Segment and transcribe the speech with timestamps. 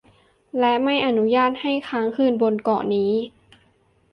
[0.59, 3.11] และไม่อนุญาตให้ค้างคืนบนเกาะนี้